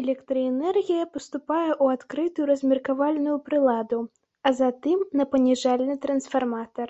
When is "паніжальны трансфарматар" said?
5.38-6.88